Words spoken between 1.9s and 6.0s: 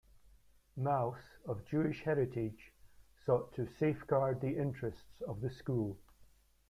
heritage, sought to "safeguard the interests" of the school.